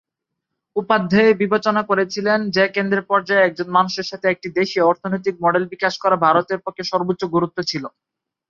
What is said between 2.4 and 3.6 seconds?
যে কেন্দ্রের পর্যায়ে